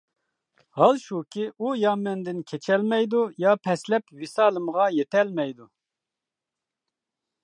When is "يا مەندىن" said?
1.81-2.39